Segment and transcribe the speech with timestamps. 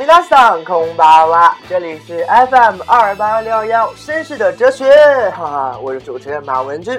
[0.00, 4.90] 米拉桑空巴哇，这里是 FM 二八六幺绅士的哲学，
[5.36, 6.98] 哈哈，我是主持人马文君。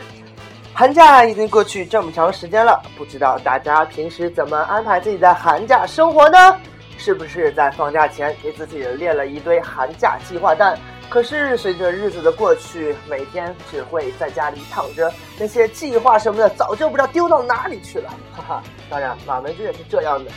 [0.71, 6.55] 寒假已经过去这么长时间了，不知道大家平时怎么安排自己的寒假生活呢？
[6.95, 10.77] 是不是在放假前给自己列了一堆寒假计划单？
[11.09, 18.63] 可是随着日子的过去，每天只会在家里躺着，那些计划什么的早就不知道丢到哪里去了，哈哈。
[18.91, 20.29] 当然，马文君也是这样的。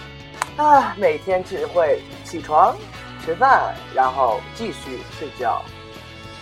[0.56, 2.76] 啊，每天只会起床、
[3.20, 5.60] 吃饭，然后继续睡觉。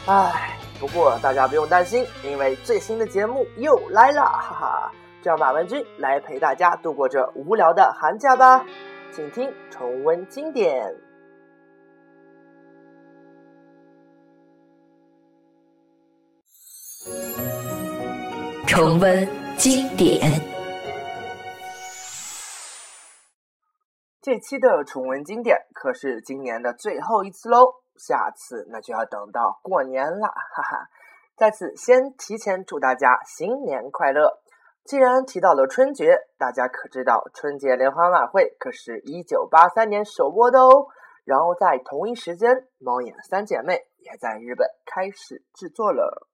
[0.06, 4.92] 唉，不过大家不用担心，因为最新的节目又来了，哈哈！
[5.22, 8.66] 就让马文君来陪大家度过这无聊的寒假吧。
[9.12, 10.94] 请听重温经典，
[18.66, 19.26] 重温
[19.56, 20.51] 经典。
[24.22, 30.88] 这期的重温经典可是今年的最后一次喽，下次那就要等到过年了，哈哈！
[31.36, 34.38] 在此先提前祝大家新年快乐。
[34.84, 40.86] 既然提到了春节，大家可知道春节联欢晚会可是一九八三年首播的哦？
[41.24, 46.28] 然后在同一时间，猫眼三姐妹也在日本开始制作了。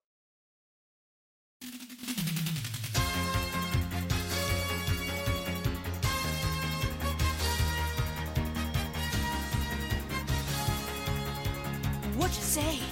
[12.19, 12.88] What'd you say?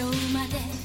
[0.00, 0.77] 今日まで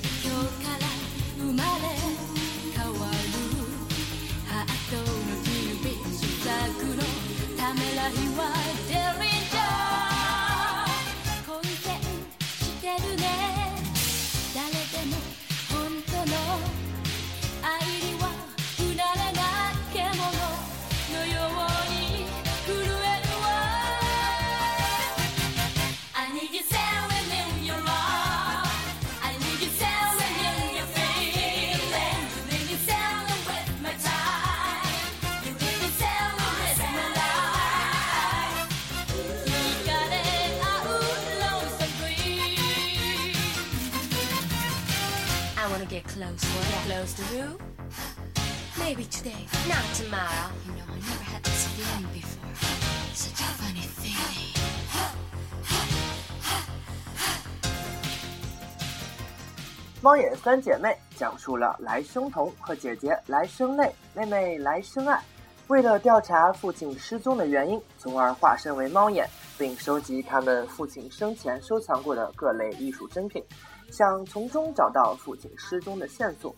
[46.07, 47.57] Close, get close to you.
[48.77, 50.51] Maybe today, not tomorrow.
[50.65, 52.53] You know, I never had this feeling before.
[53.13, 54.53] Such a funny feeling.
[60.01, 65.19] 猫眼三姐妹讲述了来生童和姐姐来生泪、妹妹来生爱，
[65.67, 69.27] 为了调查父亲失踪的原因，从而化身为猫眼，
[69.57, 73.41] 并收集他们父亲生前收藏过的各类艺术珍品，
[73.93, 76.55] 想从中找到父亲失踪的线索。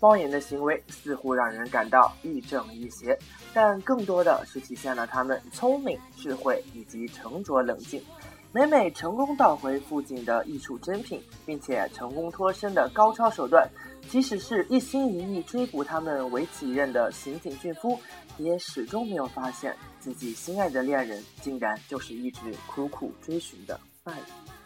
[0.00, 3.18] 猫眼的行为似乎让人感到亦正亦邪，
[3.54, 8.04] 但更多的是体现了他们聪明、智慧以及沉着冷静。
[8.52, 13.66] 每每成功盗回父亲的艺术珍品，并且成功脱身的高超手段，
[14.08, 17.98] 即使是一心一意追捕他们为己任的刑警俊夫，
[18.36, 24.57] 也始终没有发现自己心爱的恋人竟然就是一直苦苦追寻的爱人。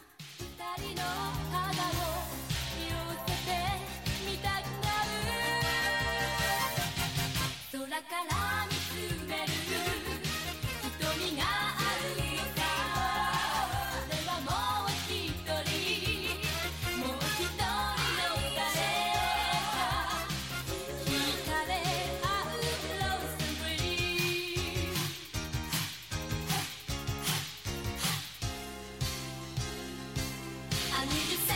[0.78, 1.02] 二人の
[1.50, 2.01] 肌の
[31.02, 31.51] I need you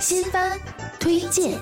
[0.00, 0.58] 新番
[0.98, 1.60] 推荐。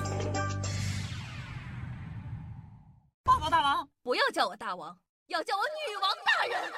[3.23, 4.97] 报告大王，不要叫我大王，
[5.27, 6.71] 要叫我女王大人。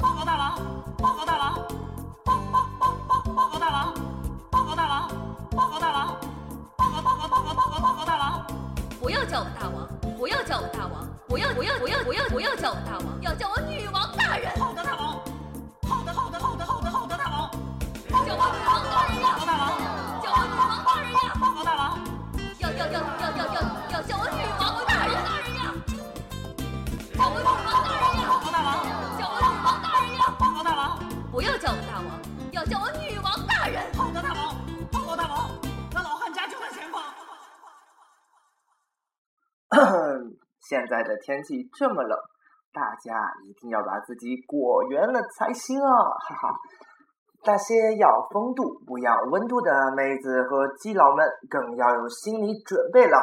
[0.00, 0.58] 报告大王，
[0.98, 1.54] 报告大王，
[2.24, 3.94] 报报报报报告大王，
[4.50, 5.08] 报告大王，
[5.50, 6.20] 报告大王，
[6.76, 8.44] 报告报告报告报告报告大王。
[8.98, 9.88] 不要叫我大王，
[10.18, 13.56] 不要叫我大王，不要不要不要不要不要叫我大王，要叫我
[31.32, 33.78] 不要叫我大王，要叫我女王大人。
[33.96, 34.50] 报告，大王，
[34.90, 35.48] 报告大王，
[35.94, 37.00] 那老汉家就在前方。
[40.58, 42.18] 现在的天气这么冷，
[42.72, 43.14] 大家
[43.46, 45.88] 一定要把自己裹圆了才行啊！
[46.18, 46.58] 哈哈，
[47.44, 53.16] 那些要风度不要温度的妹子和基佬们更要有心理准备了。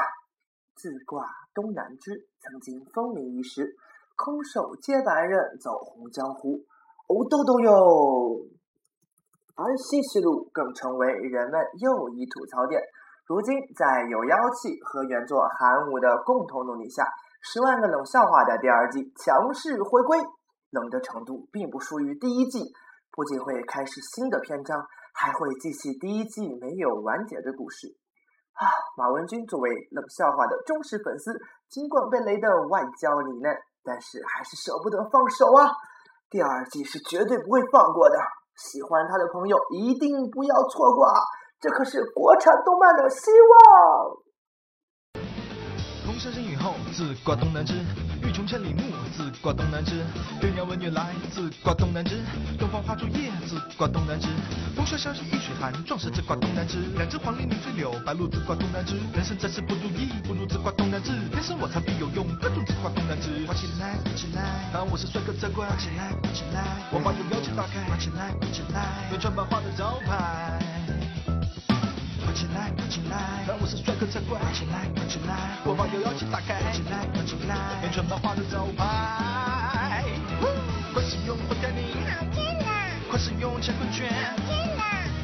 [0.76, 3.76] 自挂东南枝曾经风靡一时，
[4.16, 6.64] 空手接白刃走红江湖，
[7.08, 7.72] 哦豆豆哟！
[9.56, 12.82] 而西石路更成为人们又一吐槽点。
[13.26, 17.04] 如今，在有妖气和原作韩武的共同努力下，
[17.42, 20.20] 《十万个冷笑话》的第二季强势回归，
[20.70, 22.60] 冷的程度并不输于第一季，
[23.12, 27.88] 不仅会开始新的篇章，还会继续第一季没有完结的故事。
[28.52, 28.68] 啊，
[28.98, 31.32] 马文君作为冷笑话的忠实粉丝，
[31.70, 35.72] 尽管被雷的外焦里嫩，但是还是舍不得放手啊！
[36.30, 38.18] 第二季是绝对不会放过的，
[38.56, 41.16] 喜欢他的朋友一定不要错过啊！
[41.60, 44.27] 这可是国产动漫的希望。
[46.18, 47.76] 空山生雨后，自挂东南枝；
[48.24, 48.82] 欲穷千里目，
[49.16, 50.04] 自挂东南枝。
[50.42, 52.24] 月亮问月来，自挂东南枝。
[52.58, 54.28] 东方花烛夜，自挂东南枝。
[54.76, 56.80] 风萧萧兮易水寒，壮士自挂东南枝。
[56.96, 58.96] 两只黄鹂鸣翠柳，白鹭自挂东南枝。
[59.14, 61.12] 人生在世不如意，不如自挂东南枝。
[61.30, 63.46] 天生我材必有用，各种自挂东南枝。
[63.46, 66.66] 挂起来，挂起来，当我是帅哥才挂起来，挂起来。
[66.90, 69.06] 我把有妖气打开，挂起来，挂起来。
[69.12, 70.77] 原创版画的招牌。
[72.38, 73.18] 挂起来，快起来，
[73.48, 80.06] 当我是帅哥才挂起来，快起来，我把有妖气打开，挂起来，快起来，原创版画的招牌。
[80.94, 81.98] 快使用火天绫，
[83.10, 84.06] 快使用乾坤圈，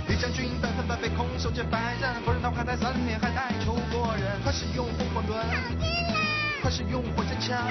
[0.09, 4.41] 李将军百分百被空手接白刃，不然他还在三年还带仇国人。
[4.41, 5.37] 快使用风火轮，
[6.63, 7.61] 快使用火箭枪。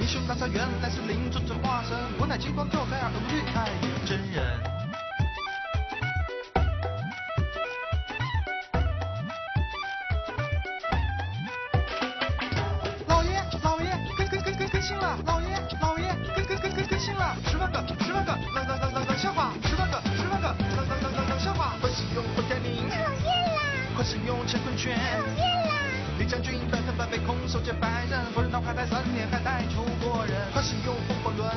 [0.00, 4.71] 英雄大赛原来是灵尊者化身，我乃金光罩盖尔无惧太乙真人。
[28.62, 30.50] 刃，不然脑海待三年还带出国人。
[30.52, 31.50] 快使用风火轮，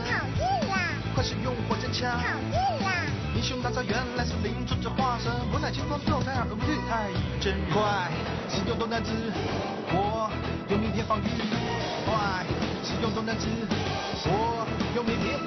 [1.14, 2.20] 快使用火箭枪，
[3.36, 7.70] 英雄大招原来是灵尊者化身，我乃金光罩盖尔无惧太乙真人。
[7.72, 8.12] 快
[8.50, 9.12] 使用东南枝，
[9.94, 10.30] 我
[10.70, 11.28] 用明天放雨。
[12.06, 12.46] 快
[12.84, 13.48] 使用东南枝，
[14.26, 15.40] 我用明天。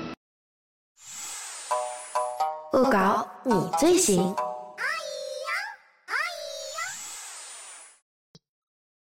[2.72, 4.34] 恶搞你最行。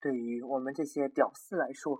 [0.01, 1.99] 对于我们这些屌丝来说，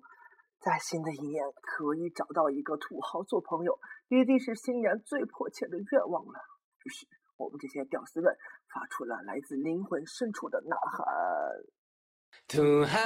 [0.66, 3.80] 在新的一年可以找到一个土豪做朋友，
[4.10, 6.40] 一定是新年最迫切的愿望了。
[6.84, 7.06] 于是，
[7.38, 8.36] 我们这些屌丝们
[8.74, 11.06] 发出了来自灵魂深处的呐喊。
[12.48, 12.98] 土豪，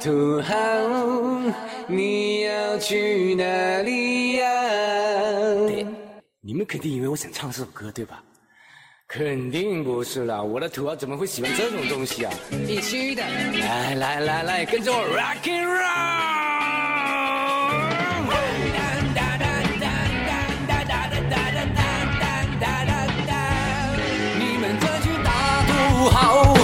[0.00, 0.56] 土豪，
[1.86, 4.48] 你要去哪里呀？
[5.68, 5.86] 对，
[6.40, 8.24] 你们肯定以为我想唱这首歌，对吧？
[9.14, 12.32] 肯定不是啦，我的土豪怎么会喜欢这种东西啊？
[12.66, 13.22] 必须的！
[13.60, 15.82] 来来来来，跟着我 rock and roll！
[24.38, 25.30] 你们这群大
[25.68, 26.54] 土豪，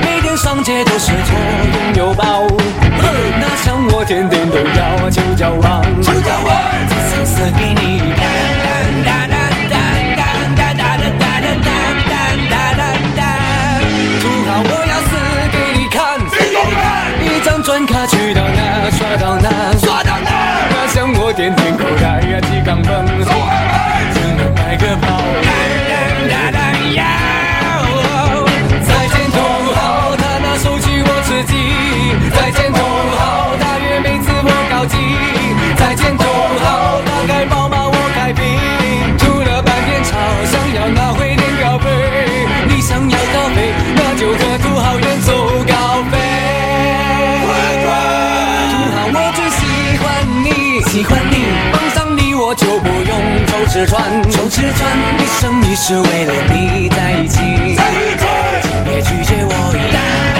[0.00, 1.34] 每天上街都是左
[1.74, 2.46] 拥右抱，
[3.40, 6.54] 哪像我天天都要求交往，求交往，
[6.88, 8.13] 这色色给你。
[18.06, 20.30] 去到哪耍到哪，耍到哪，
[20.70, 23.04] 他向我点点口袋呀几杠蹦，
[53.86, 54.22] 穿。
[54.50, 57.74] 吃穿一生一世为了你在一起。
[57.74, 58.24] 在一起
[58.62, 60.33] 你别拒绝我呀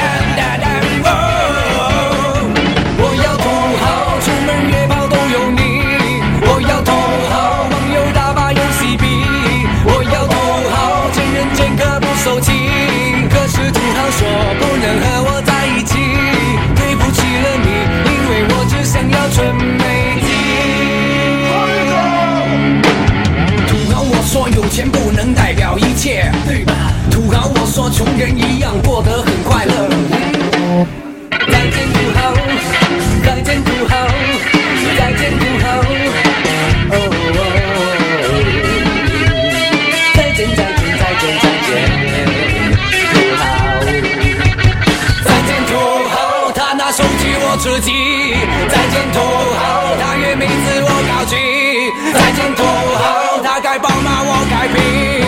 [47.64, 48.34] 自己。
[48.68, 51.34] 再见土豪，他约妹子我高级。
[52.12, 55.23] 再见土豪，他开宝马我开宾。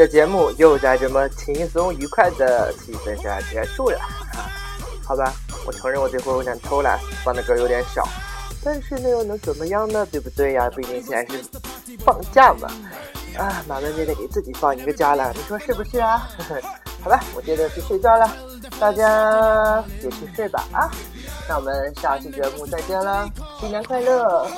[0.00, 3.98] 的节目又在这么轻松愉快的气氛下结束了！
[5.04, 5.30] 好吧，
[5.66, 8.08] 我承认我这回有点偷懒，放的歌有点少，
[8.64, 10.06] 但是那又能怎么样呢？
[10.10, 10.70] 对不对呀？
[10.74, 11.44] 毕竟现在是
[12.02, 12.70] 放假嘛，
[13.36, 16.26] 啊，马文也得给自己放一个假了，你说是不是啊？
[17.02, 18.34] 好吧，我接着去睡觉了，
[18.80, 20.88] 大家也去睡吧啊！
[21.46, 23.28] 那我们下期节目再见了，
[23.60, 24.50] 新年快乐！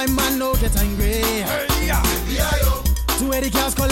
[0.00, 1.20] my man no get angry.
[1.20, 2.00] Hey, yeah.
[3.18, 3.89] To where the girls call